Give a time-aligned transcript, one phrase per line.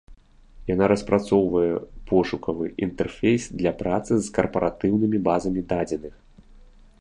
[0.69, 1.67] Яна распрацоўвае
[2.11, 6.15] пошукавы інтэрфейс для працы з карпаратыўнымі базамі дадзеных.